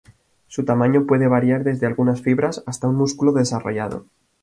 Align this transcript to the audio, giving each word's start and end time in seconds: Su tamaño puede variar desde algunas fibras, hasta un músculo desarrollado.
Su 0.47 0.65
tamaño 0.65 1.05
puede 1.05 1.27
variar 1.27 1.63
desde 1.63 1.85
algunas 1.85 2.21
fibras, 2.23 2.63
hasta 2.65 2.87
un 2.87 2.95
músculo 2.95 3.33
desarrollado. 3.33 4.07